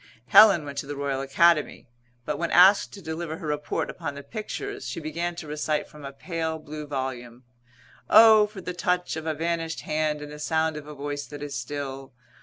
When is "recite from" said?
5.47-6.05